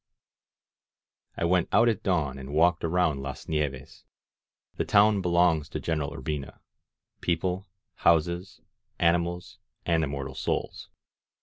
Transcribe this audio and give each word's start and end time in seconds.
•••S6 0.07 0.07
INSURGENT 0.07 1.37
MEXICO 1.37 1.47
I 1.47 1.51
went 1.51 1.69
out 1.71 1.89
at 1.89 2.01
dawn 2.01 2.39
and 2.39 2.53
walked 2.55 2.83
around 2.83 3.21
Las 3.21 3.47
Nieves. 3.47 4.03
The 4.77 4.83
town 4.83 5.21
belongs 5.21 5.69
to 5.69 5.79
General 5.79 6.09
Urbina, 6.17 6.57
people, 7.19 7.67
houses, 7.97 8.61
animals 8.97 9.59
and 9.85 10.03
immortal 10.03 10.33
souls. 10.33 10.89